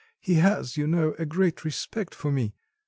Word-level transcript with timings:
He 0.19 0.33
has, 0.41 0.77
you 0.77 0.87
know, 0.87 1.13
a 1.19 1.27
great 1.27 1.63
respect 1.63 2.15
for 2.15 2.31
me." 2.31 2.55